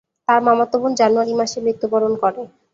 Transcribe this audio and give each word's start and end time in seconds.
তার 0.27 0.39
মামাতো 0.47 0.75
বোন 0.81 0.91
জানুয়ারি 0.99 1.33
মাসে 1.39 1.57
মৃত্যুবরণ 1.65 2.13
করে। 2.21 2.41